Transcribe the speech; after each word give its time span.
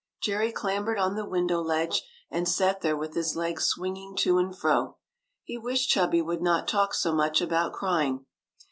Jerry 0.19 0.51
clambered 0.51 0.97
on 0.97 1.13
the 1.13 1.29
window 1.29 1.61
ledge 1.61 2.01
and 2.31 2.49
sat 2.49 2.81
there 2.81 2.97
with 2.97 3.13
his 3.13 3.35
legs 3.35 3.65
swinging 3.65 4.15
to 4.15 4.39
and 4.39 4.57
fro. 4.57 4.97
He 5.43 5.59
wished 5.59 5.91
Chubby 5.91 6.23
would 6.23 6.41
not 6.41 6.67
talk 6.67 6.95
so 6.95 7.13
much 7.13 7.39
about 7.39 7.71
crying. 7.73 8.25